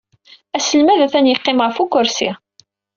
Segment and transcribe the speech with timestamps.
[0.57, 2.29] Aselmad atan yeqqim ɣef ukersi.